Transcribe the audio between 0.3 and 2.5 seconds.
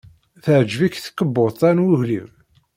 Teɛjeb-ik tkebbuḍt-a n weglim?